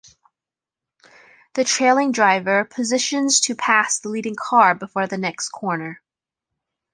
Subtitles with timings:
[1.53, 6.01] The trailing driver positions to pass the leading car before the next corner.